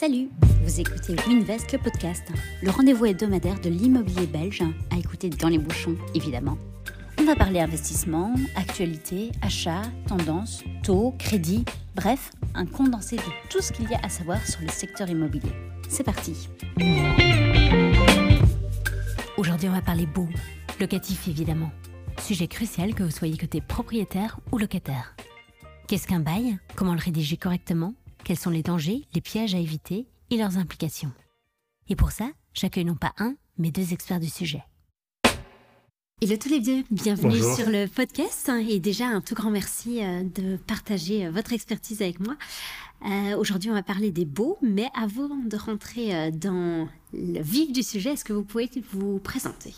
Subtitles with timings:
[0.00, 0.28] Salut,
[0.62, 2.22] vous écoutez Winvest, le podcast,
[2.62, 6.56] le rendez-vous hebdomadaire de l'immobilier belge, à écouter dans les bouchons, évidemment.
[7.18, 11.64] On va parler investissement, actualité, achat, tendance, taux, crédit,
[11.96, 15.50] bref, un condensé de tout ce qu'il y a à savoir sur le secteur immobilier.
[15.88, 16.48] C'est parti
[19.36, 20.28] Aujourd'hui, on va parler beau,
[20.78, 21.72] locatif évidemment.
[22.22, 25.16] Sujet crucial que vous soyez côté propriétaire ou locataire.
[25.88, 26.56] Qu'est-ce qu'un bail?
[26.76, 27.94] Comment le rédiger correctement?
[28.24, 31.12] Quels sont les dangers, les pièges à éviter et leurs implications?
[31.88, 34.62] Et pour ça, j'accueille non pas un, mais deux experts du sujet.
[36.20, 37.54] Hello tous les deux, bienvenue Bonjour.
[37.56, 42.02] sur le podcast et déjà un tout grand merci euh, de partager euh, votre expertise
[42.02, 42.36] avec moi.
[43.08, 47.84] Euh, Aujourd'hui on va parler des beaux, mais avant de rentrer dans le vif du
[47.84, 49.72] sujet, est-ce que vous pouvez vous présenter?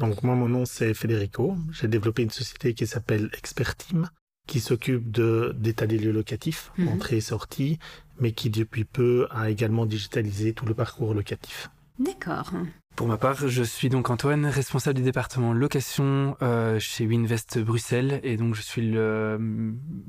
[0.00, 1.56] Donc moi, mon nom c'est Federico.
[1.70, 4.10] J'ai développé une société qui s'appelle Expertime,
[4.46, 6.88] qui s'occupe de d'état des lieux locatifs, Mhm.
[6.88, 7.78] entrée et sortie,
[8.18, 11.70] mais qui depuis peu a également digitalisé tout le parcours locatif.
[11.98, 12.52] D'accord.
[12.96, 18.20] Pour ma part, je suis donc Antoine, responsable du département location euh, chez Winvest Bruxelles,
[18.24, 19.38] et donc je suis le,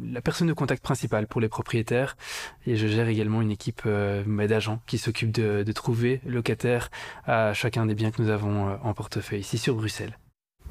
[0.02, 2.18] la personne de contact principale pour les propriétaires,
[2.66, 6.90] et je gère également une équipe euh, d'agents qui s'occupe de, de trouver locataires
[7.26, 10.18] à chacun des biens que nous avons euh, en portefeuille ici sur Bruxelles.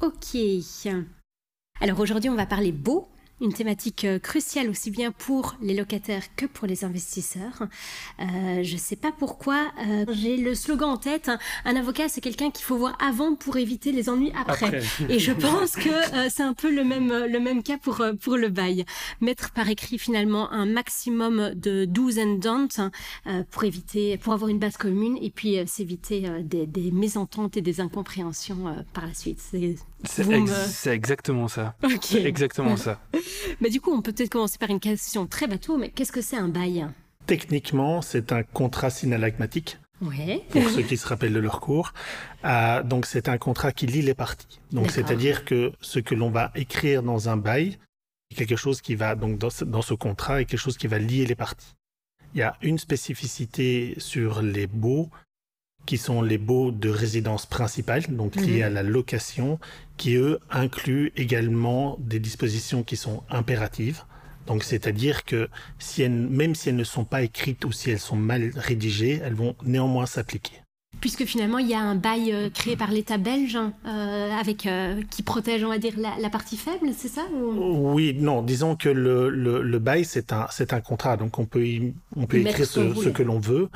[0.01, 0.35] Ok.
[1.79, 3.09] Alors aujourd'hui, on va parler beau,
[3.41, 7.63] une thématique euh, cruciale aussi bien pour les locataires que pour les investisseurs.
[8.19, 12.07] Euh, je ne sais pas pourquoi, euh, j'ai le slogan en tête, un, un avocat
[12.07, 14.81] c'est quelqu'un qu'il faut voir avant pour éviter les ennuis après.
[15.09, 18.01] Et je pense que euh, c'est un peu le même, euh, le même cas pour,
[18.01, 18.85] euh, pour le bail.
[19.19, 22.79] Mettre par écrit finalement un maximum de do's and don'ts
[23.27, 27.61] euh, pour éviter, pour avoir une base commune et puis s'éviter des, des mésententes et
[27.61, 29.39] des incompréhensions euh, par la suite.
[30.03, 31.75] C'est ex- me- exactement ça.
[31.83, 31.97] ok.
[32.01, 32.99] C'est exactement ça.
[33.59, 36.21] Mais du coup, on peut peut-être commencer par une question très bateau, mais qu'est-ce que
[36.21, 36.87] c'est un bail?
[37.27, 40.43] Techniquement, c'est un contrat synalagmatique, Ouais.
[40.49, 41.93] pour ceux qui se rappellent de leur cours.
[42.45, 44.59] Euh, donc c'est un contrat qui lie les parties.
[44.71, 47.77] Donc c'est-à-dire que ce que l'on va écrire dans un bail,
[48.31, 50.87] est quelque chose qui va donc dans ce, dans ce contrat est quelque chose qui
[50.87, 51.75] va lier les parties.
[52.33, 55.09] Il y a une spécificité sur les baux
[55.85, 58.63] qui sont les baux de résidence principale, donc liés Mhm.
[58.63, 59.59] à la location,
[59.97, 64.03] qui eux incluent également des dispositions qui sont impératives.
[64.47, 65.49] Donc c'est-à-dire que
[65.79, 69.21] si elles, même si elles ne sont pas écrites ou si elles sont mal rédigées,
[69.23, 70.53] elles vont néanmoins s'appliquer.
[70.99, 74.67] Puisque finalement, il y a un bail euh, créé par l'État belge hein, euh, avec
[74.67, 78.43] euh, qui protège, on va dire, la, la partie faible, c'est ça ou- Oui, non,
[78.43, 81.93] disons que le, le, le bail, c'est un, c'est un contrat, donc on peut, y-
[82.15, 82.67] on peut Mettre écrire
[83.03, 83.69] ce que l'on veut,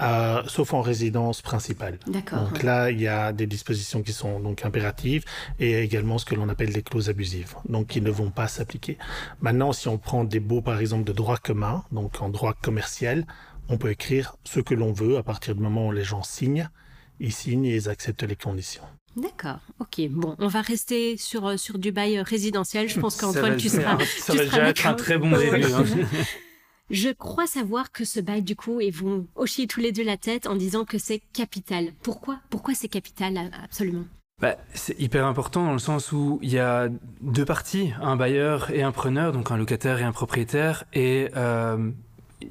[0.00, 1.98] euh, sauf en résidence principale.
[2.06, 2.48] D'accord.
[2.48, 5.24] Donc là, il y a des dispositions qui sont donc impératives
[5.60, 8.98] et également ce que l'on appelle des clauses abusives, donc qui ne vont pas s'appliquer.
[9.40, 13.26] Maintenant, si on prend des baux, par exemple, de droit commun, donc en droit commercial,
[13.68, 16.68] on peut écrire ce que l'on veut à partir du moment où les gens signent,
[17.20, 18.82] ils signent et ils acceptent les conditions.
[19.16, 19.60] D'accord.
[19.78, 20.00] Ok.
[20.10, 22.88] Bon, on va rester sur euh, sur du bail euh, résidentiel.
[22.88, 23.96] Je pense qu'Antoine, tu seras.
[23.98, 25.62] ça tu va seras déjà être un très bon début.
[26.90, 30.16] Je crois savoir que ce bail, du coup, et vous hochiez tous les deux la
[30.16, 31.92] tête en disant que c'est capital.
[32.02, 34.04] Pourquoi Pourquoi c'est capital, absolument?
[34.40, 36.88] Bah, c'est hyper important dans le sens où il y a
[37.20, 41.90] deux parties, un bailleur et un preneur, donc un locataire et un propriétaire, et euh,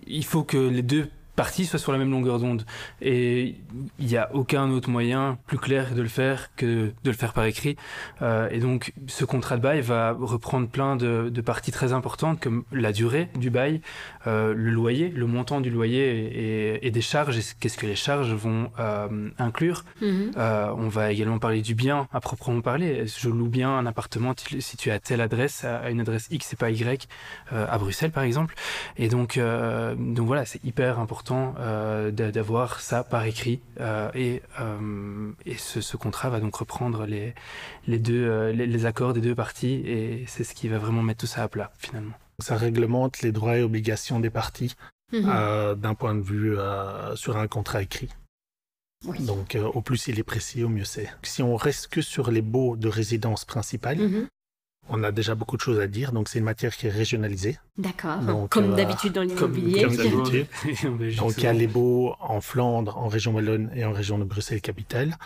[0.08, 2.66] il faut que les deux parties soient sur la même longueur d'onde.
[3.02, 3.56] Et
[4.00, 7.34] il n'y a aucun autre moyen plus clair de le faire que de le faire
[7.34, 7.76] par écrit.
[8.22, 12.40] Euh, et donc, ce contrat de bail va reprendre plein de, de parties très importantes,
[12.40, 13.82] comme la durée du bail,
[14.28, 18.34] euh, le loyer, le montant du loyer et, et des charges, qu'est-ce que les charges
[18.34, 19.86] vont euh, inclure.
[20.02, 20.34] Mhm.
[20.36, 23.06] On va également parler du bien à proprement parler.
[23.08, 26.70] Je loue bien un appartement situé à telle adresse, à une adresse X et pas
[26.70, 27.08] Y,
[27.52, 28.56] à Bruxelles par exemple.
[28.98, 29.40] Et donc,
[29.98, 33.62] donc voilà, c'est hyper important euh, d'a- d'avoir ça par écrit.
[33.80, 37.34] Euh, et euh, et ce, ce contrat va donc reprendre les,
[37.88, 41.02] les, deux, euh, les, les accords des deux parties et c'est ce qui va vraiment
[41.04, 42.14] mettre tout ça à plat finalement.
[42.40, 44.76] Ça réglemente les droits et obligations des parties
[45.12, 45.26] Mhm.
[45.30, 48.10] euh, d'un point de vue euh, sur un contrat écrit.
[49.06, 49.20] Oui.
[49.26, 51.08] Donc euh, au plus il est précis, au mieux c'est.
[51.24, 54.28] Si on reste que sur les baux de résidence principale, Mhm.
[54.90, 56.12] On a déjà beaucoup de choses à dire.
[56.12, 57.58] Donc c'est une matière qui est régionalisée.
[57.78, 58.18] D'accord.
[58.20, 59.84] Donc, Comme euh, d'habitude dans l'immobilier.
[59.84, 60.48] comme d'habitude.
[61.18, 64.24] Donc il y a les baux en Flandre, en région wallonne et en région de
[64.24, 65.18] Bruxelles-Capitale.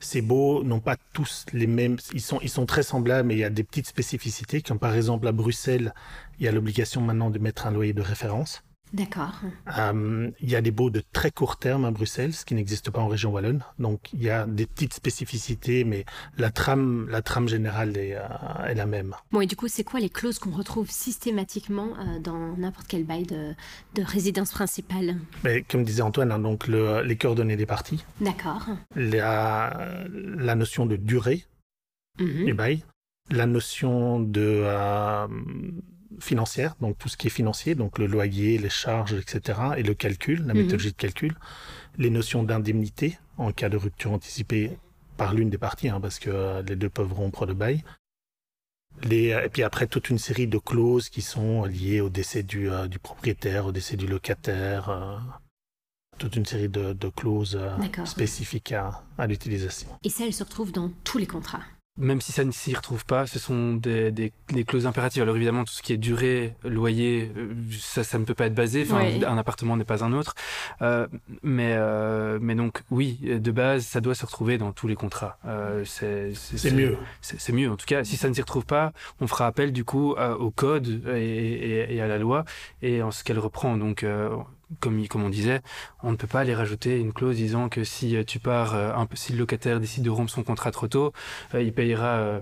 [0.00, 3.38] Ces baux n'ont pas tous les mêmes, ils sont, ils sont très semblables, mais il
[3.38, 5.94] y a des petites spécificités, comme par exemple à Bruxelles,
[6.40, 8.64] il y a l'obligation maintenant de mettre un loyer de référence.
[8.92, 9.32] D'accord.
[9.78, 12.90] Euh, il y a des baux de très court terme à Bruxelles, ce qui n'existe
[12.90, 13.64] pas en région wallonne.
[13.78, 16.04] Donc il y a des petites spécificités, mais
[16.36, 19.14] la trame, la trame générale est, euh, est la même.
[19.30, 23.04] Bon, et du coup, c'est quoi les clauses qu'on retrouve systématiquement euh, dans n'importe quel
[23.04, 23.54] bail de,
[23.94, 25.16] de résidence principale?
[25.44, 28.66] Mais comme disait Antoine, hein, donc le- les coordonnées des parties, D'accord.
[28.94, 31.44] la, la notion de durée
[32.20, 32.44] Mhm.
[32.44, 32.84] du bail,
[33.30, 34.64] la notion de
[36.20, 39.94] financière, donc tout ce qui est financier, donc le loyer, les charges, etc., et le
[39.94, 40.60] calcul, la Mhm.
[40.60, 41.34] méthodologie de calcul,
[41.98, 44.78] les notions d'indemnité en cas de rupture anticipée
[45.16, 47.82] par l'une des parties, hein, parce que euh, les deux peuvent rompre le bail.
[49.04, 52.70] Les, et puis après, toute une série de clauses qui sont liées au décès du,
[52.70, 55.16] euh, du propriétaire, au décès du locataire, euh,
[56.18, 59.88] toute une série de, de clauses euh, spécifiques à, à l'utilisation.
[60.04, 61.62] Et ça, elle se retrouve dans tous les contrats.
[61.98, 65.22] Même si ça ne s'y retrouve pas, ce sont des, des- des clauses impératives.
[65.22, 68.54] Alors évidemment, tout ce qui est durée, loyer, euh, ça, ça ne peut pas être
[68.54, 68.86] basé.
[68.90, 70.34] Enfin, un appartement n'est pas un autre.
[70.80, 71.06] Euh,
[71.42, 75.36] mais, euh, mais donc, oui, de base, ça doit se retrouver dans tous les contrats.
[75.46, 76.96] Euh, c'est C'est mieux.
[77.20, 77.70] C'est c'est mieux.
[77.70, 80.38] En tout cas, si ça ne s'y retrouve pas, on fera appel du coup à-
[80.38, 82.46] au code et, et- et à la loi
[82.80, 83.76] et en ce qu'elle reprend.
[83.76, 84.34] Donc, euh,
[84.80, 85.60] comme, on disait,
[86.02, 88.92] on ne peut pas aller rajouter une clause disant que si euh, tu pars, euh,
[88.94, 91.12] un peu, si le locataire décide de rompre son contrat trop tôt,
[91.54, 92.40] euh, il payera,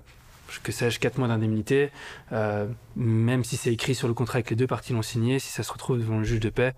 [0.62, 1.90] que sais-je, 4 mois d'indemnité,
[2.32, 2.66] euh,
[2.96, 5.48] même si c'est écrit sur le contrat et que les deux parties l'ont signé, si
[5.52, 6.74] ça se retrouve devant le juge de paix,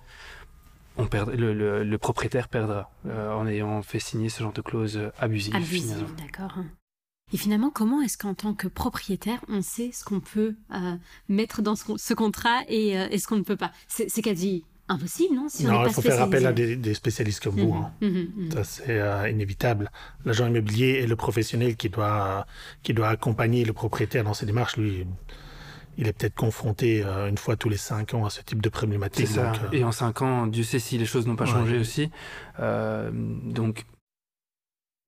[0.99, 4.60] on perd, le, le- le propriétaire perdra euh, en ayant fait signer ce genre de
[4.60, 5.55] clause abusive.
[5.56, 6.58] Abusive, d'accord.
[7.32, 10.96] Et finalement, comment est-ce qu'en tant que propriétaire, on sait ce qu'on peut euh,
[11.31, 13.72] mettre dans ce, ce contrat et, et ce qu'on ne peut pas?
[13.88, 17.43] C'est quasi impossible, non si on Non, il faut faire appel à des, des spécialistes
[17.43, 17.73] comme vous.
[17.75, 17.93] Mhm, hein.
[18.00, 18.50] mhm, mhm.
[18.52, 19.90] Ça, c'est euh, inévitable.
[20.25, 22.43] L'agent immobilier est le professionnel qui doit, euh,
[22.82, 24.76] qui doit accompagner le propriétaire dans ses démarches.
[24.76, 25.06] Lui,
[25.99, 28.67] il est peut-être confronté euh, une fois tous les cinq ans à ce type de
[28.69, 29.26] C'est problématique.
[29.29, 29.52] ça.
[29.52, 31.50] donc, euh, Et en 5 ans, Dieu sait si les choses n'ont pas Ouais.
[31.50, 32.11] changé aussi.
[32.61, 33.84] Euh, donc,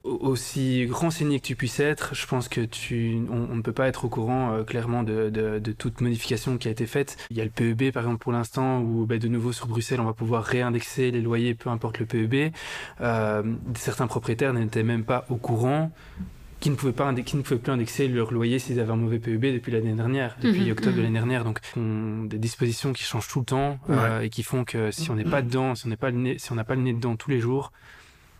[0.04, 3.88] aussi renseigné que tu puisses être, je pense que tu, on, on ne peut pas
[3.88, 7.16] être au courant euh, clairement de, de, de toute modification qui a été faite.
[7.30, 10.00] Il y a le PEB par exemple pour l'instant où ben, de nouveau sur Bruxelles
[10.00, 12.52] on va pouvoir réindexer les loyers peu importe le PEB.
[13.00, 13.42] Euh,
[13.76, 15.90] certains propriétaires n'étaient même pas au courant
[16.60, 19.18] qui ne pouvaient pas qui ne pouvaient plus indexer leur loyer s'ils avaient un mauvais
[19.18, 21.02] PEB depuis l'année dernière, depuis Mhm, octobre de mhm.
[21.04, 21.44] l'année dernière.
[21.44, 25.10] Donc, on- des dispositions qui changent tout le temps euh, et qui font que si
[25.10, 26.80] on n'est pas dedans, si on n'est pas le nez, si on n'a pas le
[26.80, 27.70] nez dedans tous les jours,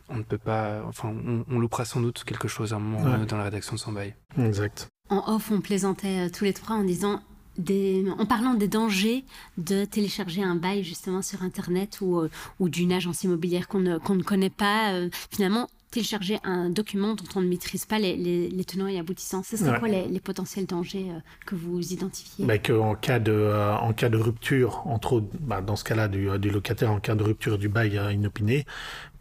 [0.08, 0.82] on ne peut pas.
[0.86, 3.26] Enfin, on, on loupera sans doute quelque chose à un moment Ouais.
[3.26, 4.14] dans la rédaction de son bail.
[4.38, 4.88] Exact.
[5.10, 7.20] En off, on plaisantait euh, tous les trois en disant,
[7.58, 9.24] des, en parlant des dangers
[9.58, 13.98] de télécharger un bail justement sur Internet ou, euh, ou d'une agence immobilière qu'on ne,
[13.98, 14.92] qu'on ne connaît pas.
[14.94, 18.99] euh, finalement, télécharger un document dont on ne maîtrise pas les, les- les tenants et
[18.99, 19.43] aboutissants.
[19.44, 19.79] Ce serait Ouais.
[19.79, 22.44] quoi les, les potentiels dangers euh, que vous identifiez?
[22.44, 25.85] Bah, que en cas de, euh, en cas de rupture, entre autres, bah, dans ce
[25.85, 28.67] cas-là du, euh, du locataire, en cas de rupture du bail inopiné,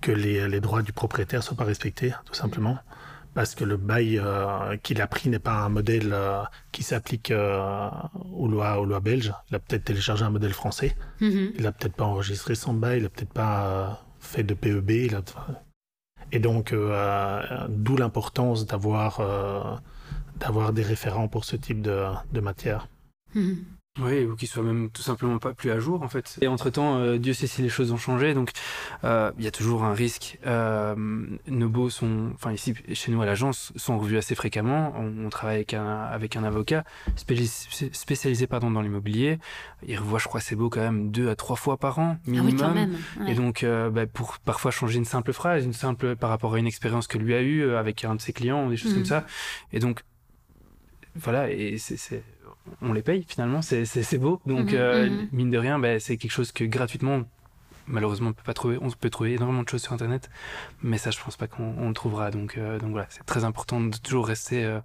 [0.02, 2.78] que les, droits du propriétaire soient pas respectés, tout simplement.
[3.36, 6.16] Parce que le bail euh, qu'il a pris n'est pas un modèle
[6.72, 9.34] qui s'applique aux lois, aux lois belges.
[9.50, 10.96] Il a peut-être téléchargé un modèle français.
[11.22, 11.52] Mhm.
[11.58, 13.00] Il a peut-être pas enregistré son bail.
[13.00, 14.90] Il a peut-être pas fait de PEB.
[14.92, 15.22] Il a...
[16.34, 19.76] Et donc, euh, euh, d'où l'importance d'avoir euh,
[20.40, 22.88] d'avoir des référents pour ce type de, matière.
[23.36, 23.64] Mhm.
[24.02, 26.40] Oui, ou qui soit même tout simplement pas plus à jour en fait.
[26.42, 28.50] Et entre-temps, euh, Dieu sait si les choses ont changé, donc
[29.04, 30.40] euh, il y a toujours un risque.
[30.48, 30.96] Euh,
[31.46, 34.96] nos baux sont, enfin ici chez nous à l'agence, sont revus assez fréquemment.
[34.98, 36.84] On, on travaille avec un, avec un avocat
[37.16, 39.38] spécialisé, spécialisé pardon, dans l'immobilier.
[39.86, 42.30] Il revoit, je crois, ses baux quand même deux à trois fois par an Ah
[42.32, 42.52] minimum.
[42.52, 42.98] oui, quand même.
[43.20, 43.32] ouais.
[43.32, 46.58] Et donc, euh, bah, pour parfois changer une simple phrase, une simple par rapport à
[46.58, 49.28] une expérience que lui a eue avec un de ses clients, des choses comme ça.
[49.72, 50.02] Et donc,
[51.16, 52.24] voilà, et c'est, c'est-
[52.82, 54.42] on les paye finalement, c'est, c'est, c'est beau.
[54.46, 55.28] Donc, Mhm, euh, mhm.
[55.32, 57.24] mine de rien, bah, c'est quelque chose que gratuitement,
[57.88, 58.78] malheureusement, on peut pas trouver.
[58.82, 60.30] On peut trouver énormément de choses sur Internet,
[60.82, 62.32] mais ça, je pense pas qu'on on le trouvera.
[62.32, 64.80] Donc, euh, donc voilà, c'est très important de toujours rester euh,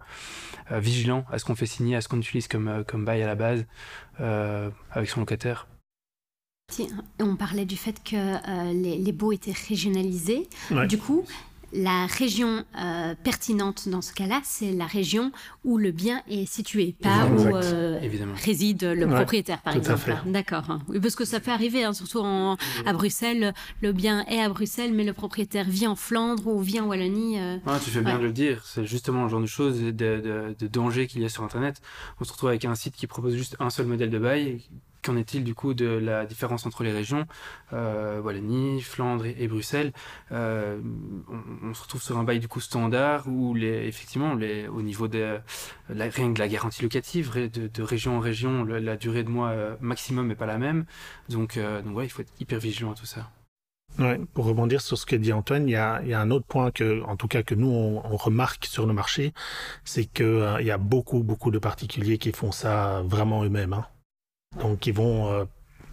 [0.73, 3.23] euh, vigilant à ce qu'on fait signer, à ce qu'on utilise comme, euh, comme bail
[3.23, 3.64] à la base
[4.20, 5.68] euh, avec son locataire.
[6.70, 6.87] Tiens,
[7.20, 10.49] On parlait du fait que euh, les, les baux étaient régionalisés.
[10.70, 10.87] Ouais.
[10.87, 11.25] Du coup,
[11.72, 15.32] la région euh, pertinente dans ce cas-là, c'est la région
[15.64, 17.98] où le bien est situé, pas où euh,
[18.44, 20.14] réside le Ouais, propriétaire, par exemple.
[20.26, 20.78] D'accord.
[20.88, 22.56] Oui, parce que ça peut arriver, hein, surtout en-
[22.87, 23.52] à Bruxelles.
[23.82, 27.38] Le bien est à Bruxelles, mais le propriétaire vit en Flandre ou vit en Wallonie.
[27.38, 27.58] euh.
[27.66, 30.56] Ah, tu fais bien de le dire, c'est justement le genre de choses, de, de,
[30.58, 31.80] de dangers qu'il y a sur Internet.
[32.20, 34.62] On se retrouve avec un site qui propose juste un seul modèle de bail,
[35.02, 37.26] Qu'en est-il du coup de la différence entre les régions
[37.73, 39.93] euh, Wallonie, Flandre et, Bruxelles
[40.33, 40.81] euh,
[41.62, 45.07] on, se retrouve sur un bail du coup standard où les, effectivement les, au niveau
[45.07, 45.38] de
[45.88, 49.76] la, rien de la garantie locative de, région en région la, durée de mois euh,
[49.81, 50.85] maximum n'est pas la même
[51.28, 53.31] donc donc ouais il faut être hyper vigilant à tout ça.
[53.99, 56.47] Ouais, pour rebondir sur ce que dit Antoine, il y a, y a un autre
[56.47, 59.33] point que, en tout cas, que nous on, remarque sur le marché,
[59.85, 63.73] c'est que il y a beaucoup, beaucoup de particuliers qui font ça vraiment eux-mêmes.
[63.73, 63.87] Hein.
[64.57, 65.45] Donc ils vont euh,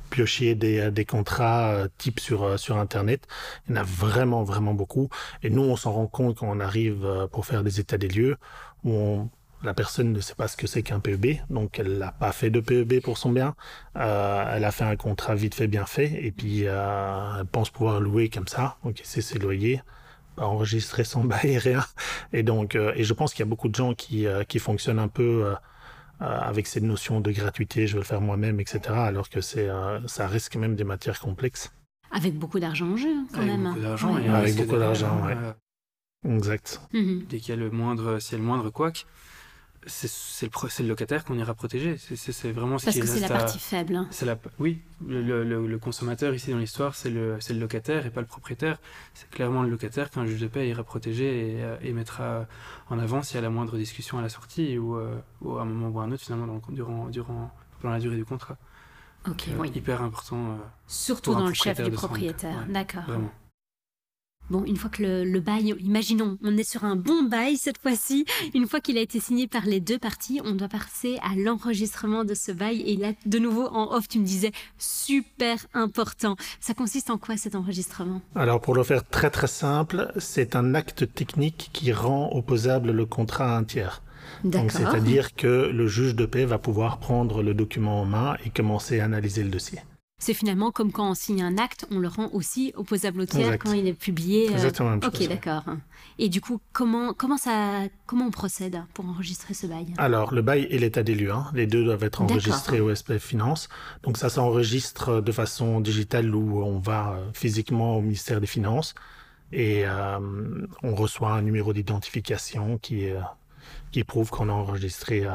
[0.09, 3.27] piocher des, euh, des contrats euh, type sur, sur Internet.
[3.67, 5.09] Il y en a vraiment, vraiment beaucoup.
[5.43, 8.37] Et nous, on s'en rend compte quand on arrive pour faire des états des lieux,
[8.83, 9.29] où
[9.63, 12.49] la personne ne sait pas ce que c'est qu'un PEB, donc elle n'a pas fait
[12.49, 13.55] de PEB pour son bien.
[13.95, 18.29] elle a fait un contrat vite fait, bien fait, et puis elle pense pouvoir louer
[18.29, 19.81] comme ça, donc c'est ses loyers,
[20.35, 21.83] pas enregistrer son bail, rien.
[22.31, 24.27] Et donc, et je pense qu'il y a beaucoup de gens qui,
[24.59, 25.55] fonctionnent un peu euh,
[26.19, 28.79] avec cette notion de gratuité, je vais le faire moi-même, etc.
[28.91, 31.71] Alors que c'est, euh, ça reste quand même des matières complexes.
[32.11, 33.63] Avec beaucoup d'argent en jeu, quand avec même.
[33.63, 35.33] Beaucoup d'argent, et Avec beaucoup d'argent, oui.
[36.33, 36.81] Exact.
[36.93, 37.25] Mhm.
[37.29, 39.05] Dès qu'il y a le moindre, s'il y a le moindre couac,
[39.87, 41.97] c'est le, le, locataire qu'on ira protéger.
[41.97, 43.95] C'est vraiment ce Parce que c'est la partie faible.
[43.95, 44.09] Hein.
[44.23, 44.37] La...
[44.59, 48.77] Oui, le, le, consommateur ici dans l'histoire, c'est le, locataire et pas le propriétaire.
[49.13, 52.47] C'est clairement le locataire qu'un juge de paix ira protéger et, euh, et, mettra
[52.89, 55.61] en avant s'il y a la moindre discussion à la sortie ou, euh, ou, à
[55.61, 57.51] un moment ou à un autre, finalement, dans, durant, durant,
[57.81, 58.57] pendant la durée du contrat.
[59.27, 59.71] Ok, oui.
[59.73, 60.57] Hyper important.
[60.87, 62.65] Surtout dans le chef du propriétaire.
[62.69, 63.03] D'accord.
[63.07, 63.31] Vraiment.
[64.51, 68.25] Bon, une fois que le, bail, imaginons, on est sur un bon bail cette fois-ci,
[68.53, 72.23] une fois qu'il a été signé par les deux parties, on doit passer à l'enregistrement
[72.23, 72.81] de ce bail.
[72.85, 76.35] Et là, de nouveau, en off, tu me disais, super important.
[76.59, 78.21] Ça consiste en quoi cet enregistrement?
[78.35, 83.05] Alors, pour le faire très très simple, c'est un acte technique qui rend opposable le
[83.07, 84.03] contrat à un tiers.
[84.43, 88.51] Donc, c'est-à-dire que le juge de paix va pouvoir prendre le document en main et
[88.51, 89.79] commencer à analyser le dossier.
[90.17, 93.59] C'est finalement comme quand on signe un acte, on le rend aussi opposable au tiers
[93.59, 94.49] quand il est publié.
[94.49, 94.95] Euh, Exactement.
[94.95, 95.63] Ok, d'accord.
[96.17, 99.87] Et du coup, comment, comment, ça, comment on procède pour enregistrer ce bail?
[99.97, 101.51] Alors, le bail et l'état des lieux, hein.
[101.53, 103.67] les deux doivent être enregistrés au SPF Finance.
[104.03, 108.95] Donc ça s'enregistre de façon digitale où on va euh, physiquement au ministère des Finances
[109.51, 110.19] et euh,
[110.81, 113.07] on reçoit un numéro d'identification qui,
[113.91, 115.27] qui prouve qu'on a enregistré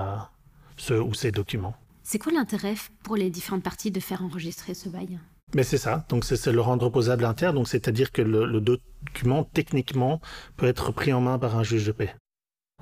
[0.77, 1.77] ce ou ces documents.
[2.11, 2.75] C'est quoi l'intérêt
[3.05, 5.21] pour les différentes parties de faire enregistrer ce bail?
[5.55, 10.21] Mais c'est ça, donc c'est le rendre opposable inter, donc c'est-à-dire que le, document techniquement
[10.57, 12.17] peut être pris en main par un juge de paix.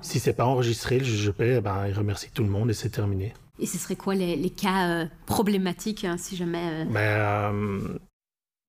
[0.01, 2.71] Si c'est pas enregistré, le juge de paix, eh ben, il remercie tout le monde
[2.71, 3.35] et c'est terminé.
[3.59, 6.63] Et ce serait quoi les, cas euh, problématiques, hein, si jamais...
[6.63, 6.85] Euh...
[6.85, 7.99] Ben, euh...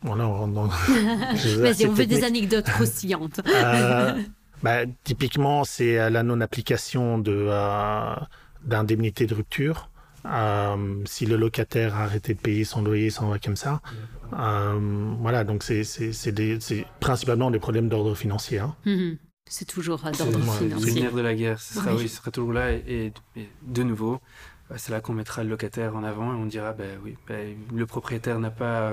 [0.02, 0.66] Voilà, on rentre dans...
[1.62, 3.40] Vas-y, on veut des anecdotes croustillantes.
[3.46, 4.22] euh,
[4.62, 7.48] ben, typiquement, c'est la non-application de
[8.62, 9.89] d'indemnité de rupture.
[10.26, 13.80] Euh, si le locataire a arrêté de payer son loyer, s'en va comme ça.
[14.32, 15.84] Euh, voilà, donc c'est
[17.00, 18.58] principalement des problèmes d'ordre financier.
[18.58, 18.76] Hein.
[18.84, 19.18] Mhm.
[19.48, 20.70] C'est toujours euh, d'ordre financier.
[20.78, 22.08] C'est le nerf de la guerre, ce sera, oui.
[22.08, 22.72] ce sera toujours là.
[22.72, 23.12] Et,
[23.62, 24.20] de nouveau,
[24.68, 27.56] bah, c'est là qu'on mettra le locataire en avant et on dira, ben oui, ben,
[27.74, 28.92] le propriétaire n'a pas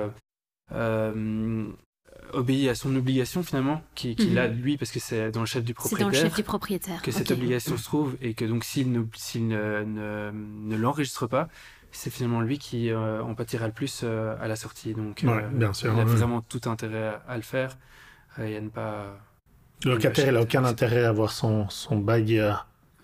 [2.33, 4.37] obéit à son obligation finalement, qu'il qui mhm.
[4.37, 5.97] a lui, parce que c'est dans le chef du propriétaire.
[5.97, 7.01] C'est dans le chef du propriétaire.
[7.01, 9.03] Que cette obligation se trouve et que donc s'il ne,
[9.35, 11.47] ne, ne, l'enregistre pas,
[11.91, 14.93] c'est finalement lui qui euh, en pâtira le plus euh, à la sortie.
[14.93, 17.77] Donc euh, bien sûr, il a vraiment tout intérêt à, le faire
[18.39, 19.17] et à ne pas.
[19.85, 22.41] Le locataire, il n'a aucun intérêt à avoir son, son bail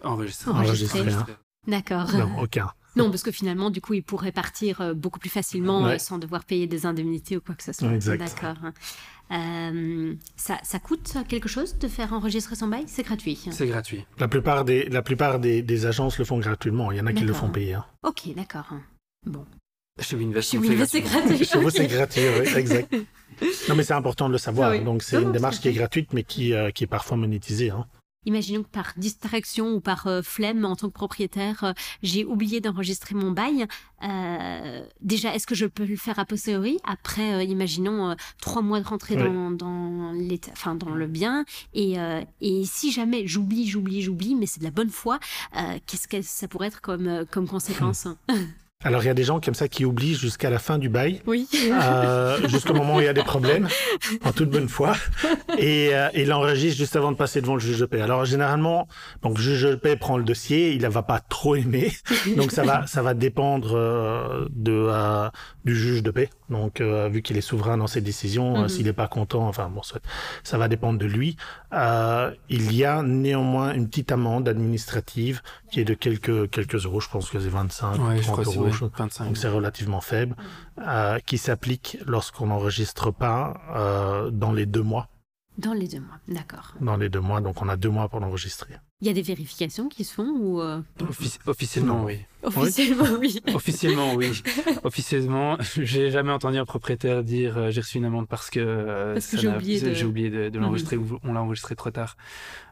[0.04, 0.52] enregistré.
[0.52, 1.00] enregistré.
[1.02, 1.26] Hein.
[1.68, 2.12] D'accord.
[2.14, 2.72] Non, aucun.
[2.96, 6.68] Non, parce que finalement, du coup, il pourrait partir beaucoup plus facilement sans devoir payer
[6.68, 7.90] des indemnités ou quoi que ce soit.
[8.18, 8.58] D'accord.
[9.32, 12.84] Euh, ça, ça, coûte quelque chose de faire enregistrer son bail?
[12.88, 14.06] C'est gratuit C'est gratuit.
[14.20, 16.92] La plupart, des, la plupart des, agences le font gratuitement.
[16.92, 17.74] Il y en a qui le font payer.
[17.74, 17.86] Hein.
[18.04, 18.68] Ok, d'accord.
[19.26, 19.46] Bon.
[20.00, 20.52] Chez Winvest,
[20.88, 21.46] c'est gratuit.
[21.46, 22.94] Chez vous, c'est gratuit, oui, exact.
[23.68, 24.80] Non, mais c'est important de le savoir.
[24.84, 27.72] Donc, c'est une démarche qui est gratuite, mais qui, euh, qui est parfois monétisée.
[27.72, 27.88] Hein.
[28.26, 32.62] Imaginons que par distraction ou par euh, flemme en tant que propriétaire, euh, j'ai oublié
[32.62, 33.66] d'enregistrer mon bail.
[34.04, 36.78] Euh, déjà, est-ce que je peux le faire a posteriori?
[36.84, 40.14] Après, imaginons trois mois de rentrée dans, dans,
[40.52, 41.46] enfin, dans le bien.
[41.74, 41.96] Et,
[42.42, 45.20] et si jamais j'oublie, j'oublie, j'oublie, mais c'est de la bonne foi,
[45.86, 48.08] qu'est-ce que ça pourrait être comme, comme conséquence?
[48.84, 51.22] Alors il y a des gens comme ça qui oublient jusqu'à la fin du bail,
[51.26, 51.48] oui.
[51.72, 53.68] euh, jusqu'au moment où il y a des problèmes,
[54.24, 54.94] en toute bonne foi,
[55.58, 58.02] et euh, il enregistre juste avant de passer devant le juge de paix.
[58.02, 58.88] Alors généralement,
[59.22, 61.92] donc le juge de paix prend le dossier, il ne va pas trop aimer,
[62.38, 65.30] donc ça va ça va dépendre euh, de euh,
[65.66, 66.30] du juge de paix.
[66.50, 68.70] Donc euh, vu qu'il est souverain dans ses décisions, mhm.
[68.70, 69.82] s'il n'est pas content, enfin bon,
[70.44, 71.38] ça va dépendre de lui.
[72.50, 77.10] il y a néanmoins une petite amende administrative qui est de quelques quelques euros, je
[77.10, 79.26] pense que c'est 25, 30 euros 25.
[79.26, 80.36] donc c'est relativement faible,
[80.80, 85.08] euh, qui s'applique lorsqu'on n'enregistre pas euh, dans les deux mois.
[85.60, 86.74] Dans les deux mois, d'accord.
[86.82, 88.74] Dans les deux mois, donc on a deux mois pour l'enregistrer.
[89.02, 92.22] Il y a des vérifications qui se font ou euh, Offici- officiellement, oui.
[92.42, 93.40] officiellement oui.
[93.54, 94.42] Officiellement, oui.
[94.84, 99.14] Officiellement, j'ai jamais entendu un propriétaire dire euh, j'ai reçu une amende parce que, euh,
[99.14, 100.64] Parce que ça j'ai oublié de- j'ai oublié de, de Mhm.
[100.66, 102.18] l'enregistrer ou on l'a enregistré trop tard.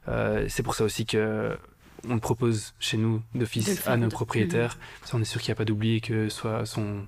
[0.07, 1.55] Euh, c'est pour ça aussi que
[2.09, 4.77] on le propose chez nous d'office faire, à nos de- propriétaires.
[5.05, 7.05] Ça, on est sûr qu'il n'y a pas d'oubli et que soit sont,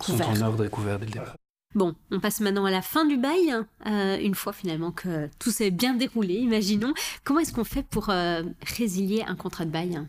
[0.00, 0.42] sont en Couvert.
[0.48, 1.34] ordre et couverts dès le départ.
[1.74, 3.52] Bon, on passe maintenant à la fin du bail.
[3.86, 6.94] euh, une fois finalement que tout s'est bien déroulé, imaginons.
[7.24, 8.42] Comment est-ce qu'on fait pour euh,
[8.78, 10.00] résilier un contrat de bail?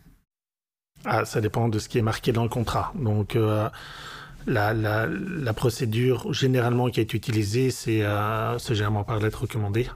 [1.04, 2.92] Ah, ça dépend de ce qui est marqué dans le contrat.
[2.96, 3.68] Donc, euh,
[4.46, 9.88] la, la, la procédure généralement qui est utilisée, c'est euh, c'est généralement par lettre recommandée.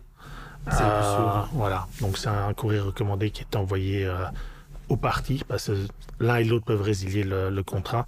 [0.70, 1.48] C'est le plus sûr.
[1.54, 1.88] Voilà.
[2.00, 4.24] Donc, c'est un courrier recommandé qui est envoyé euh,
[4.88, 5.86] aux parties parce que
[6.20, 8.06] l'un et l'autre peuvent résilier le, le contrat.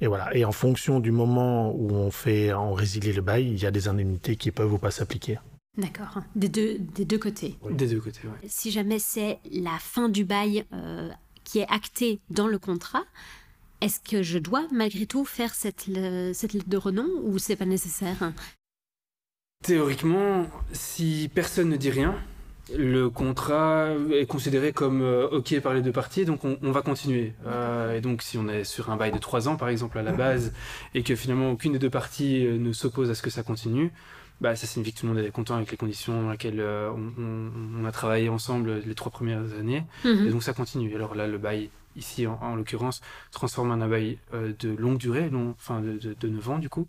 [0.00, 0.34] Et voilà.
[0.36, 3.70] Et en fonction du moment où on fait, on résilie le bail, il y a
[3.70, 5.38] des indemnités qui peuvent ou pas s'appliquer.
[5.76, 7.58] D'accord, des deux, des deux côtés.
[7.70, 8.48] Des deux côtés, ouais.
[8.48, 11.10] Si jamais c'est la fin du bail euh,
[11.42, 13.02] qui est actée dans le contrat,
[13.80, 17.56] est-ce que je dois malgré tout faire cette, le- cette lettre de renom ou c'est
[17.56, 18.32] pas nécessaire?
[19.64, 22.14] Théoriquement, si personne ne dit rien,
[22.76, 26.82] le contrat est considéré comme euh, OK par les deux parties, donc on, on va
[26.82, 27.32] continuer.
[27.46, 30.02] Euh, et donc si on est sur un bail de trois ans, par exemple, à
[30.02, 30.52] la base,
[30.94, 33.90] et que finalement aucune des deux parties euh, ne s'oppose à ce que ça continue,
[34.42, 36.90] bah, ça signifie que tout le monde est content avec les conditions dans lesquelles euh,
[36.90, 39.84] on, on- on a travaillé ensemble les trois premières années.
[40.04, 40.30] Et Mhm.
[40.30, 40.94] donc ça continue.
[40.94, 45.28] Alors là, le bail, ici en, en l'occurrence, transforme un bail euh, de longue durée,
[45.30, 46.86] long, enfin de, de, de 9 ans du coup.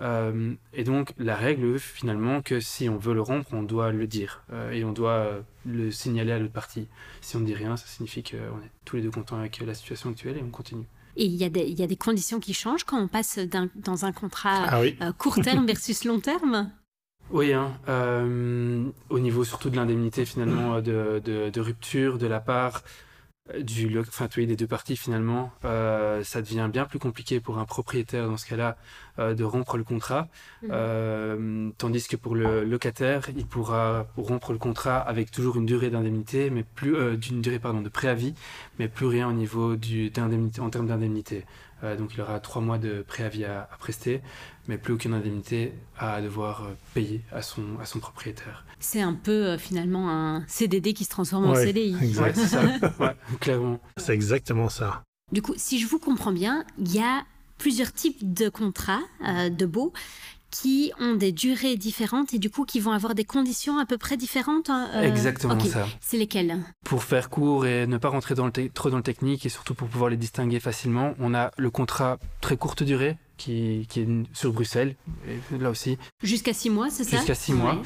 [0.00, 3.92] Euh, et donc la règle veut finalement que si on veut le rompre, on doit
[3.92, 4.42] le dire.
[4.52, 5.28] Euh, et on doit
[5.66, 6.86] le signaler à l'autre partie.
[7.20, 9.74] Si on ne dit rien, ça signifie qu'on est tous les deux contents avec la
[9.74, 10.86] situation actuelle et on continue.
[11.16, 13.40] Et il y, a des- il y a des conditions qui changent quand on passe
[13.74, 14.96] dans un contrat Ah oui.
[15.02, 16.70] euh, court terme versus long terme?
[17.30, 22.40] Oui, hein, euh, au niveau surtout de l'indemnité finalement de, de, de rupture de la
[22.40, 22.80] part euh,
[23.62, 27.58] du, lo- enfin, oui, des deux parties finalement, euh, ça devient bien plus compliqué pour
[27.58, 28.76] un propriétaire dans ce cas-là
[29.18, 30.28] euh, de rompre le contrat,
[30.62, 30.68] Mhm.
[30.72, 35.90] Euh, tandis que pour le locataire, il pourra rompre le contrat avec toujours une durée
[35.90, 38.34] d'indemnité, mais plus euh, d'une durée pardon de préavis,
[38.78, 41.44] mais plus rien au niveau du d'indemnité en termes d'indemnité.
[41.84, 44.20] Euh, donc il aura trois mois de préavis à, à prester,
[44.66, 48.64] mais plus aucune indemnité à devoir euh, payer à son à son propriétaire.
[48.80, 51.96] C'est un peu euh, finalement un CDD qui se transforme en CDI.
[52.02, 52.36] exact.
[52.36, 52.62] Ouais, ça.
[53.00, 53.80] Ouais, clairement.
[53.96, 55.02] C'est exactement ça.
[55.32, 57.24] Du coup, si je vous comprends bien, il y a
[57.58, 59.92] plusieurs types de contrats euh, de baux
[60.50, 63.98] qui ont des durées différentes et du coup qui vont avoir des conditions à peu
[63.98, 64.70] près différentes.
[64.70, 65.86] hein, euh, Exactement ça.
[66.00, 66.56] C'est lesquelles?
[66.86, 69.74] Pour faire court et ne pas rentrer dans le trop dans le technique et surtout
[69.74, 74.08] pour pouvoir les distinguer facilement, on a le contrat très courte durée qui, qui est
[74.34, 74.94] sur Bruxelles,
[75.26, 77.76] et là aussi, Jusqu'à six mois, c'est ça jusqu'à six mois.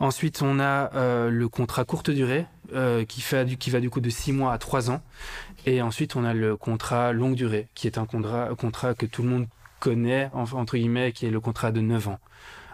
[0.00, 3.90] Ensuite, on a euh, le contrat courte durée euh, qui, fait, du- qui va du
[3.90, 5.02] coup de 6 mois à 3 ans.
[5.66, 9.06] Et ensuite, on a le contrat longue durée qui est un contrat, un contrat que
[9.06, 9.46] tout le monde
[9.78, 12.18] connaît, en- entre guillemets, qui est le contrat de 9 ans.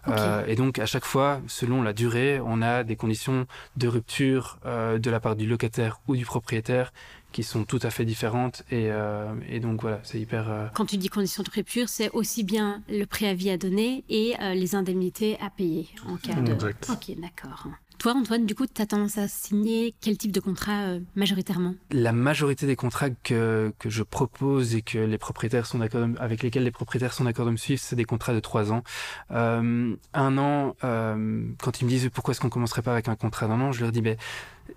[0.06, 3.46] Euh, et donc, à chaque fois, selon la durée, on a des conditions
[3.76, 6.92] de rupture euh, de la part du locataire ou du propriétaire
[7.32, 8.62] qui sont tout à fait différentes.
[8.70, 10.48] Et, euh, et donc, voilà, c'est hyper.
[10.50, 14.34] euh, Quand tu dis conditions de rupture, c'est aussi bien le préavis à donner et
[14.40, 16.52] euh, les indemnités à payer en cas de.
[16.52, 16.90] Exact.
[16.90, 17.66] Ok, d'accord.
[17.98, 21.74] Toi, Antoine, du coup, tu as tendance à signer quel type de contrat euh, majoritairement?
[21.90, 26.44] La majorité des contrats que, que je propose et que les propriétaires sont d'accord avec
[26.44, 28.84] lesquels les propriétaires sont d'accord de me suivre, c'est des contrats de trois ans.
[29.32, 33.16] Euh, un an, euh, quand ils me disent pourquoi est-ce qu'on commencerait pas avec un
[33.16, 34.16] contrat d'un an, je leur dis ben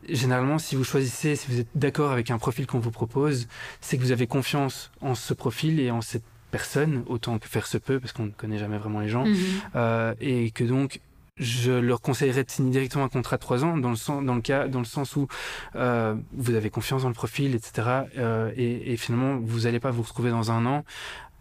[0.09, 3.47] généralement si vous choisissez, si vous êtes d'accord avec un profil qu'on vous propose,
[3.81, 7.67] c'est que vous avez confiance en ce profil et en cette personne autant que faire
[7.67, 9.37] se peut parce qu'on ne connaît jamais vraiment les gens Mhm.
[9.75, 10.99] euh, et que donc
[11.37, 14.35] je leur conseillerais de signer directement un contrat de trois ans dans le sens, dans
[14.35, 15.27] le cas, dans le sens où
[15.75, 17.87] euh, vous avez confiance dans le profil, etc.
[18.17, 20.83] euh, et, et finalement, vous n'allez pas vous retrouver dans un an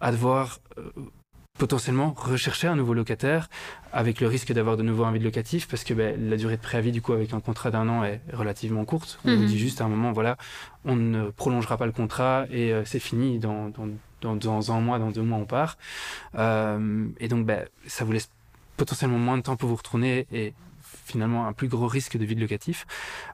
[0.01, 0.91] à devoir euh,
[1.59, 3.51] potentiellement rechercher un nouveau locataire
[3.93, 6.93] avec le risque d'avoir de nouveaux invités locatifs parce que ben, la durée de préavis
[6.93, 9.19] du coup avec un contrat d'un an est relativement courte.
[9.27, 9.47] On vous Mhm.
[9.47, 10.39] dit juste à un moment voilà,
[10.87, 13.89] on ne prolongera pas le contrat et euh, c'est fini dans, dans,
[14.23, 15.77] dans, dans un mois, dans deux mois on part.
[16.37, 18.31] Euh, et donc ben, ça vous laisse
[18.81, 20.55] potentiellement moins de temps pour vous retourner et
[21.05, 22.87] finalement un plus gros risque de vide locatif.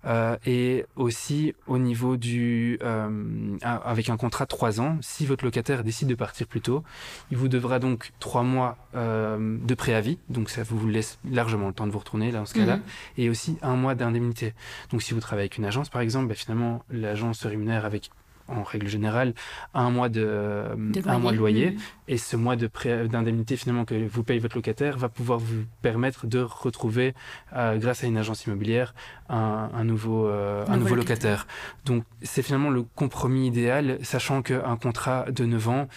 [0.05, 2.79] Euh, et aussi au niveau du...
[2.83, 6.83] euh, avec un contrat de trois ans, si votre locataire décide de partir plus tôt,
[7.31, 11.75] il vous devra donc trois mois euh, de préavis, donc ça vous laisse largement le
[11.75, 12.83] temps de vous retourner là, dans ce cas-là, Mhm.
[13.19, 14.53] et aussi un mois d'indemnité.
[14.91, 18.11] Donc si vous travaillez avec une agence par exemple, ben, finalement l'agence se rémunère avec
[18.49, 19.35] en règle générale,
[19.75, 20.65] un mois de,
[21.07, 21.71] un mois de loyer.
[21.73, 21.79] Mmh.
[22.09, 26.39] Et ce mois d'indemnité finalement que vous paye votre locataire va pouvoir vous permettre de
[26.39, 27.15] retrouver,
[27.55, 28.95] euh, grâce à une agence immobilière,
[29.29, 31.47] un, un nouveau, euh, un, nouveau locataire.
[31.85, 35.89] Donc c'est finalement le compromis idéal, sachant qu'un contrat de 9 ans,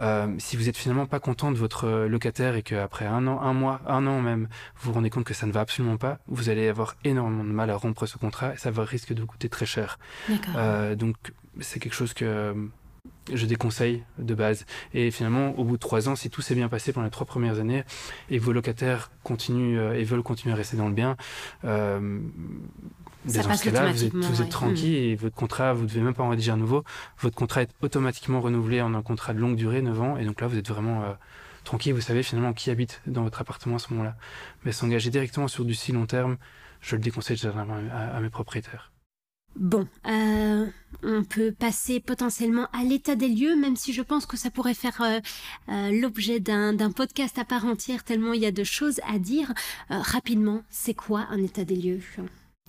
[0.00, 3.52] euh, si vous êtes finalement pas content de votre locataire et qu'après un an, un
[3.52, 6.48] mois, un an même, vous vous rendez compte que ça ne va absolument pas, vous
[6.48, 9.26] allez avoir énormément de mal à rompre ce contrat et ça va risque de vous
[9.26, 9.98] coûter très cher.
[10.56, 11.16] Euh, donc
[11.60, 12.54] c'est quelque chose que
[13.32, 14.66] je déconseille de base.
[14.94, 17.26] Et finalement, au bout de trois ans, si tout s'est bien passé pendant les trois
[17.26, 17.84] premières années
[18.30, 21.16] et vos locataires continuent euh, et veulent continuer à rester dans le bien,
[21.64, 22.20] euh,
[23.24, 25.10] dans ce cas-là, vous êtes, vous êtes tranquille mm.
[25.10, 26.84] et votre contrat, vous ne devez même pas en rédiger un nouveau.
[27.18, 30.16] Votre contrat est automatiquement renouvelé en un contrat de longue durée, 9 ans.
[30.16, 31.12] Et donc là, vous êtes vraiment euh,
[31.64, 31.92] tranquille.
[31.92, 34.14] Vous savez finalement qui habite dans votre appartement à ce moment-là.
[34.64, 36.36] Mais s'engager directement sur du si long terme,
[36.80, 38.92] je le déconseille généralement à mes propriétaires.
[39.58, 40.66] Bon, euh,
[41.02, 44.74] on peut passer potentiellement à l'état des lieux, même si je pense que ça pourrait
[44.74, 45.20] faire euh,
[45.70, 49.52] euh, l'objet d'un podcast à part entière, tellement il y a de choses à dire.
[49.88, 52.00] rapidement, c'est quoi un état des lieux?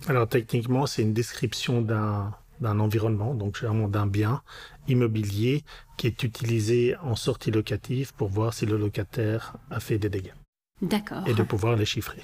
[0.08, 4.42] Alors techniquement, c'est une description d'un d'un environnement, donc généralement d'un bien
[4.88, 5.64] immobilier
[5.96, 10.34] qui est utilisé en sortie locative pour voir si le locataire a fait des dégâts.
[10.82, 11.28] D'accord.
[11.28, 12.24] Et de pouvoir les chiffrer.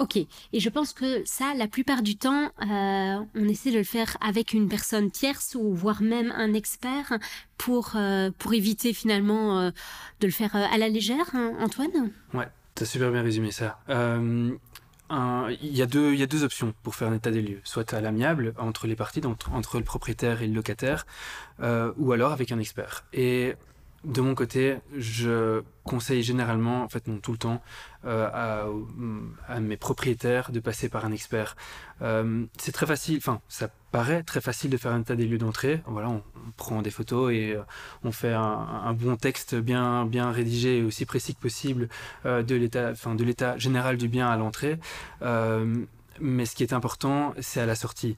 [0.00, 3.84] Ok, et je pense que ça, la plupart du temps, euh, on essaie de le
[3.84, 7.18] faire avec une personne tierce ou voire même un expert
[7.58, 9.70] pour, euh, pour éviter finalement euh,
[10.20, 12.12] de le faire à la légère, hein, Antoine?
[12.32, 12.48] Ouais,
[12.80, 13.78] as super bien résumé ça.
[13.90, 14.56] Il
[15.60, 18.00] y, a deux, y a deux options pour faire un état des lieux, soit à
[18.00, 21.04] l'amiable entre les parties, entre, le propriétaire et le locataire,
[21.60, 23.04] ou alors avec un expert.
[23.12, 23.54] Et
[24.04, 27.60] de mon côté, je conseille généralement, en fait tout le temps,
[28.06, 28.28] euh,
[29.46, 31.54] à, mes propriétaires de passer par un expert.
[32.00, 35.36] Euh, c'est très facile, enfin ça paraît très facile de faire un tas des lieux
[35.36, 35.82] d'entrée.
[35.86, 36.22] Voilà, on,
[36.56, 37.62] prend des photos et euh,
[38.02, 41.88] on fait un, bon texte bien bien rédigé et aussi précis que possible
[42.24, 44.78] de l'état, de l'état général du bien à l'entrée.
[46.20, 48.16] mais ce qui est important, c'est à la sortie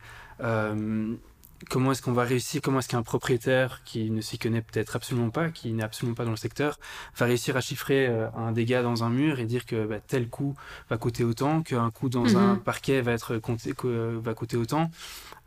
[1.68, 5.30] comment est-ce qu'on va réussir, comment est-ce qu'un propriétaire qui ne s'y connaît peut-être absolument
[5.30, 6.78] pas, qui n'est absolument pas dans le secteur,
[7.16, 10.28] va réussir à chiffrer euh, un dégât dans un mur et dire que bah, tel
[10.28, 10.54] coût
[10.90, 12.60] va coûter autant, qu'un coût dans un mhm.
[12.60, 14.90] parquet va être compté, va coûter autant.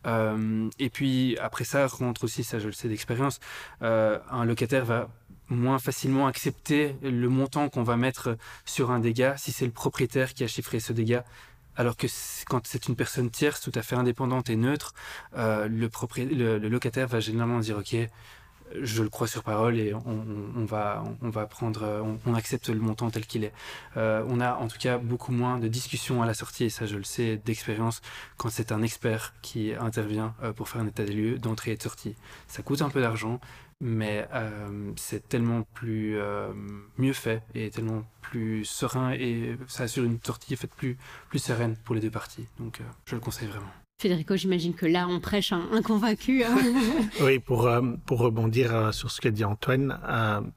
[0.05, 3.39] Euh, et puis après ça rentre aussi, ça je le sais d'expérience,
[3.81, 5.09] euh, un locataire va
[5.49, 10.33] moins facilement accepter le montant qu'on va mettre sur un dégât si c'est le propriétaire
[10.33, 11.23] qui a chiffré ce dégât
[11.75, 12.07] alors que
[12.47, 14.93] quand c'est une personne tierce, tout à fait indépendante et neutre,
[15.37, 15.89] euh, le,
[16.57, 17.95] le, locataire va généralement dire ok,
[18.81, 23.09] je le crois sur parole et on, va on va prendre on, accepte le montant
[23.09, 23.53] tel qu'il est.
[23.97, 26.85] Euh, on a en tout cas beaucoup moins de discussions à la sortie et ça
[26.85, 28.01] je le sais d'expérience
[28.37, 31.77] quand c'est un expert qui intervient euh, pour faire un état des lieux d'entrée et
[31.77, 32.15] de sortie.
[32.47, 33.39] Ça coûte un peu d'argent,
[33.81, 36.51] mais euh, c'est tellement plus euh,
[36.97, 40.97] mieux fait et tellement plus serein et ça assure une sortie faite plus,
[41.29, 42.47] plus sereine pour les deux parties.
[42.59, 43.71] Donc euh, je le conseille vraiment.
[44.01, 46.43] Federico, j'imagine que là, on prêche un, convaincu.
[46.43, 46.57] Hein.
[47.21, 47.69] oui, pour,
[48.05, 49.97] pour rebondir sur ce qu'a dit Antoine,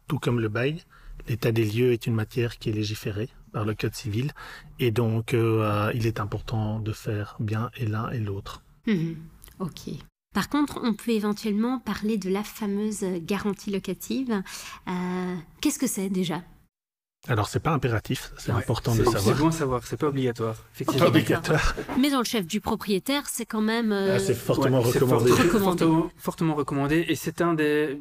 [0.08, 0.82] tout comme le bail,
[1.28, 4.32] l'état des lieux est une matière qui est légiférée par le Code civil
[4.80, 8.64] et donc il est important de faire bien et l'un et l'autre.
[8.88, 9.16] Mhm.
[9.60, 9.90] Ok.
[10.34, 14.42] Par contre, on peut éventuellement parler de la fameuse garantie locative.
[14.88, 16.42] Euh, qu'est-ce que c'est déjà?
[17.26, 19.22] Alors, c'est pas impératif, c'est important de savoir.
[19.22, 20.54] C'est bon à savoir, c'est pas obligatoire.
[20.74, 21.04] Effectivement.
[21.06, 21.74] Pas obligatoire.
[21.98, 23.90] Mais dans le chef du propriétaire, c'est quand même.
[23.90, 25.30] Euh, ah, c'est fortement recommandé.
[26.16, 27.04] fortement, recommandé.
[27.08, 27.98] Et c'est un des,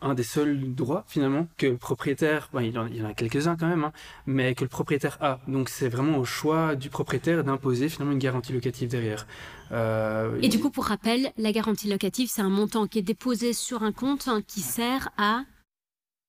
[0.00, 3.84] un des seuls droits finalement que le propriétaire, il, y en a quelques-uns quand même,
[3.84, 3.92] hein,
[4.26, 5.40] mais que le propriétaire a.
[5.48, 9.26] Donc c'est vraiment au choix du propriétaire d'imposer finalement une garantie locative derrière.
[9.72, 13.52] Euh, et du coup, pour rappel, la garantie locative, c'est un montant qui est déposé
[13.52, 15.44] sur un compte hein, qui sert à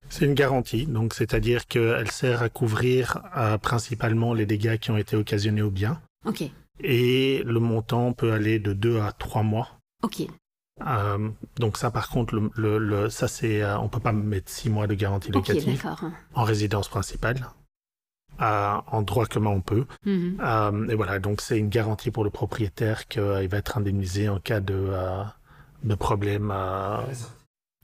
[0.10, 4.98] c'est une garantie, donc c'est-à-dire qu'elle sert à couvrir euh, principalement les dégâts qui ont
[4.98, 6.02] été occasionnés au bien.
[6.26, 6.44] Ok.
[6.84, 9.80] Et le montant peut aller de 2 à 3 mois.
[10.04, 10.24] Ok.
[10.86, 14.70] Euh, donc ça, par contre, le, le, ça c'est, euh, on peut pas mettre six
[14.70, 15.86] mois de garantie locative
[16.34, 17.48] en résidence principale.
[18.42, 19.86] Euh, en droit commun, on peut.
[20.06, 20.88] Mhm.
[20.90, 24.60] et voilà, donc c'est une garantie pour le propriétaire qu'il va être indemnisé en cas
[24.60, 24.92] de,
[25.84, 26.52] de problème.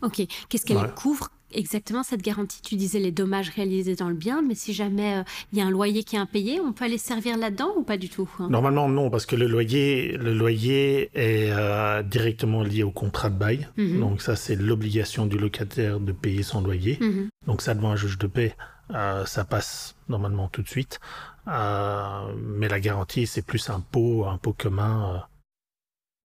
[0.01, 4.41] Ok, qu'est-ce qu'elle couvre exactement cette garantie Tu disais les dommages réalisés dans le bien,
[4.41, 6.97] mais si jamais euh, il y a un loyer qui est impayé, on peut aller
[6.97, 8.47] servir là-dedans ou pas du tout hein?
[8.49, 13.37] Normalement non, parce que le loyer, le loyer est euh, directement lié au contrat de
[13.37, 13.67] bail.
[13.77, 13.99] Mhm.
[13.99, 16.97] Donc ça, c'est l'obligation du locataire de payer son loyer.
[17.01, 17.29] Mhm.
[17.45, 18.55] Donc ça, devant un juge de paix,
[18.93, 20.99] euh, ça passe normalement tout de suite.
[21.45, 25.23] mais la garantie, c'est plus un pot, un pot commun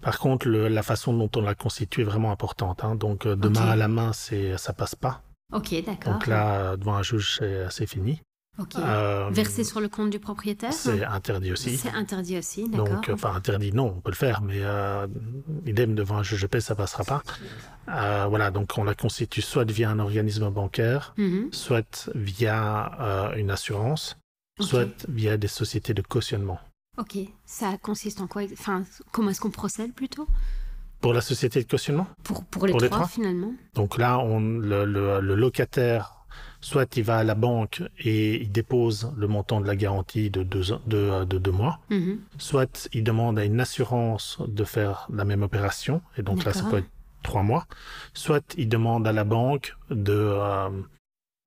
[0.03, 2.85] Par contre, le, la façon dont on la constitue est vraiment importante.
[2.85, 2.97] Hein.
[2.97, 3.55] Donc, euh, de Ok.
[3.55, 5.23] main à la main, c'est, ça passe pas.
[5.53, 6.13] Ok, d'accord.
[6.15, 8.21] Donc là, euh, devant un juge, c'est, fini.
[8.59, 8.75] Ok.
[8.77, 10.73] Euh, Verser sur le compte du propriétaire?
[10.73, 11.77] C'est interdit aussi.
[11.79, 12.89] C'est interdit aussi, d'accord.
[12.89, 15.07] Donc, euh, enfin, interdit, non, on peut le faire, mais euh,
[15.67, 17.23] idem devant un juge de paix, ça passera pas.
[17.89, 21.49] Euh, voilà, donc on la constitue soit via un organisme bancaire, Mhm.
[21.53, 24.17] soit via une assurance,
[24.61, 26.61] soit via des sociétés de cautionnement.
[26.99, 30.27] Ok, ça consiste en quoi Enfin, comment est-ce qu'on procède plutôt?
[31.01, 33.55] Pour la société de cautionnement, pour, pour les Pour les trois, finalement.
[33.75, 36.27] Donc là, on, le, le- le locataire,
[36.61, 40.43] soit il va à la banque et il dépose le montant de la garantie de
[40.43, 42.21] deux, de, de deux mois, Mhm.
[42.37, 46.65] soit il demande à une assurance de faire la même opération, et donc là, ça
[46.65, 46.91] peut être
[47.23, 47.67] trois mois,
[48.13, 50.69] soit il demande à la banque de, euh,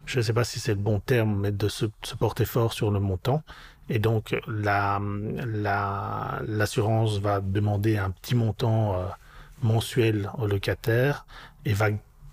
[0.05, 2.73] je ne sais pas si c'est le bon terme, mais de se, se porter fort
[2.73, 3.41] sur le montant,
[3.89, 4.99] et donc la,
[5.45, 9.05] la, l'assurance va demander un petit montant euh,
[9.61, 11.25] mensuel au locataire
[11.65, 11.89] et va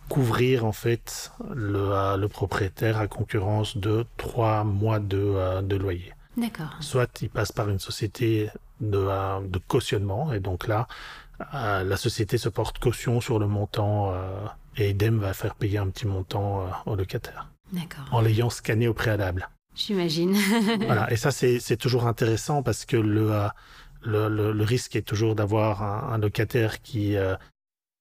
[0.08, 5.76] couvrir en fait le, euh, le propriétaire à concurrence de trois mois de, euh, de
[5.76, 6.74] loyer D'accord.
[6.80, 10.86] soit il passe par une société de, de cautionnement, et donc là,
[11.54, 15.78] euh, la société se porte caution sur le montant euh, et idem va faire payer
[15.78, 17.48] un petit montant euh, au locataire.
[18.10, 19.48] En l'ayant scanné au préalable.
[19.74, 20.34] J'imagine.
[20.80, 23.48] voilà, et ça c'est toujours intéressant parce que le, euh,
[24.02, 27.34] le, le, le risque est toujours d'avoir un, un locataire qui, euh,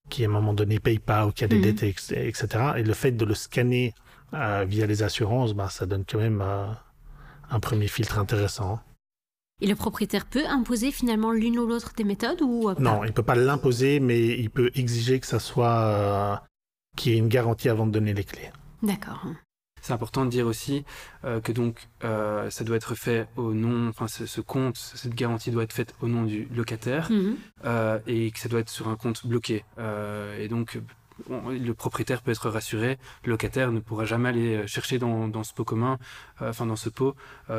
[0.10, 1.62] qui à un moment donné paye pas ou qui a des Mhm.
[1.62, 2.48] dettes, etc.
[2.78, 3.94] Et le fait de le scanner
[4.34, 6.42] euh, via les assurances, bah, ça donne quand même
[7.50, 8.80] un premier filtre intéressant.
[9.62, 13.24] Et le propriétaire peut imposer finalement l'une ou l'autre des méthodes ou Non, il peut
[13.24, 16.44] pas l'imposer, mais il peut exiger que ça soit
[16.98, 18.50] qu'il y ait une garantie avant de donner les clés.
[18.82, 19.24] D'accord.
[19.82, 20.86] C'est important de dire aussi
[21.26, 25.15] euh, que donc euh, ça doit être fait au nom, enfin ce, ce compte, cette
[25.15, 27.36] garantie doit être faite au nom du locataire Mhm.
[27.65, 29.65] euh, et que ça doit être sur un compte bloqué.
[30.39, 30.80] Et donc
[31.30, 35.44] on- le propriétaire peut être rassuré, le locataire ne pourra jamais aller chercher dans, dans
[35.44, 36.00] ce pot commun,
[36.39, 37.15] enfin dans ce pot,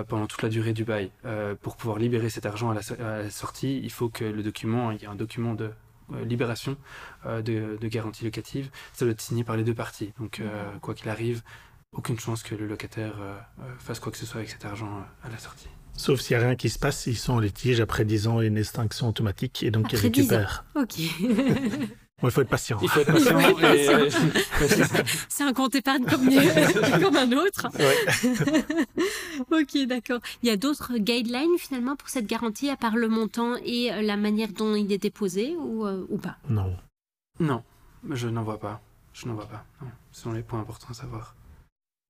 [0.09, 1.11] pendant toute la durée du bail.
[1.63, 4.43] Pour pouvoir libérer cet argent à la, so- à la sortie, il faut que le
[4.43, 5.71] document, il y a un document de
[6.25, 6.77] libération
[7.25, 10.13] euh, de, de garantie locative, ça doit être signé par les deux parties.
[10.19, 11.43] Donc euh, quoi qu'il arrive,
[11.93, 14.87] aucune chance que le locataire euh, euh, fasse quoi que ce soit avec cet argent
[14.99, 15.69] euh, à la sortie.
[15.97, 18.41] Sauf s'il n'y a rien qui se passe, ils sont en litige après 10 ans
[18.41, 20.37] et une extinction automatique, et donc ils Après 10 ans.
[20.37, 20.65] récupèrent.
[20.75, 20.95] Ok.
[22.21, 22.79] Bon, il faut être patient.
[22.81, 24.09] Il faut être patient et, euh,
[25.29, 26.29] C'est un compte épargne comme,
[27.03, 27.67] comme un autre.
[29.51, 30.21] ok, d'accord.
[30.43, 34.17] Il y a d'autres guidelines finalement pour cette garantie à part le montant et la
[34.17, 36.37] manière dont il est déposé ou, euh, ou pas?
[36.49, 36.77] Non.
[37.41, 37.65] Non,
[38.09, 38.81] je n'en vois pas.
[39.13, 39.65] Je n'en vois pas.
[39.81, 39.89] Non.
[40.13, 41.35] Ce sont les points importants à savoir.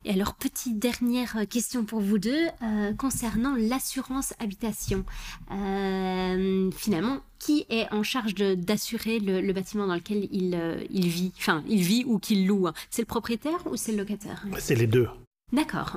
[0.05, 5.05] Et alors, petite dernière question pour vous deux euh, concernant l'assurance habitation.
[5.53, 11.07] Euh, finalement, qui est en charge d'assurer le, le bâtiment dans lequel il, euh, il
[11.09, 11.33] vit?
[11.38, 12.67] Enfin, il vit ou qu'il loue.
[12.67, 12.75] hein.
[12.91, 14.45] C'est le propriétaire ou c'est le locataire?
[14.59, 15.09] C'est les deux.
[15.53, 15.97] D'accord.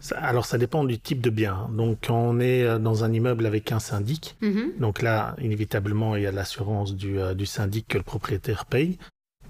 [0.00, 1.68] Ça- alors, ça dépend du type de bien.
[1.72, 4.72] Donc, quand on est dans un immeuble avec un syndic, Mhm.
[4.80, 8.98] donc là, inévitablement, il y a l'assurance du, euh, du syndic que le propriétaire paye.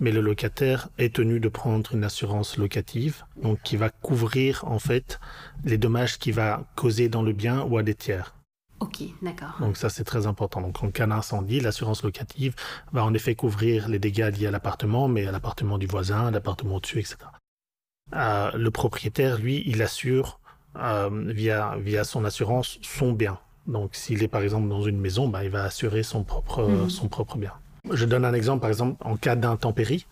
[0.01, 4.79] Mais le locataire est tenu de prendre une assurance locative, donc qui va couvrir en
[4.79, 5.21] fait
[5.65, 8.35] les dommages qu'il va causer dans le bien ou à des tiers.
[8.81, 9.55] Ok, d'accord.
[9.61, 10.61] Donc ça c'est très important.
[10.61, 12.55] Donc en cas d'incendie, l'assurance locative
[12.93, 16.31] va en effet couvrir les dégâts liés à l'appartement, mais à l'appartement du voisin, à
[16.33, 17.17] l'appartement au-dessus, etc.
[18.15, 20.41] Euh, le propriétaire, lui, il assure
[20.77, 23.39] euh, via, via son assurance son bien.
[23.69, 26.91] Donc s'il est par exemple dans une maison, bah, il va assurer son propre, Mhm.
[26.91, 27.53] son propre bien.
[27.91, 30.07] Je donne un exemple, par exemple, en cas d'intempérie,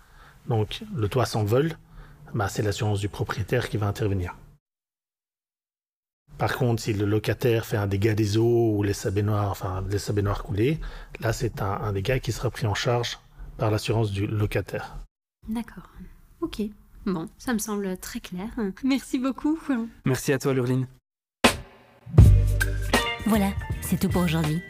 [0.48, 1.76] donc le toit s'envole,
[2.34, 4.36] bah, c'est l'assurance du propriétaire qui va intervenir.
[6.36, 9.84] Par contre, si le locataire fait un dégât des eaux ou laisse sa baignoire, enfin,
[9.88, 10.80] laisse sa baignoire couler,
[11.20, 13.18] là, c'est un, un dégât qui sera pris en charge
[13.56, 14.96] par l'assurance du locataire.
[15.48, 15.90] D'accord.
[16.40, 16.62] Ok.
[17.06, 18.48] Bon, ça me semble très clair.
[18.82, 19.58] Merci beaucoup.
[20.04, 20.86] Merci à toi, Lurline.
[23.26, 23.52] Voilà,
[23.82, 24.60] c'est tout pour aujourd'hui.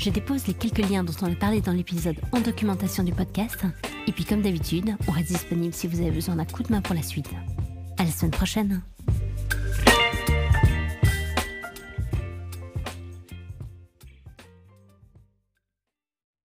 [0.00, 3.58] Je dépose les quelques liens dont on a parlé dans l'épisode en documentation du podcast.
[4.06, 6.80] Et puis comme d'habitude, on reste disponible si vous avez besoin d'un coup de main
[6.80, 7.28] pour la suite.
[7.98, 8.80] À la semaine prochaine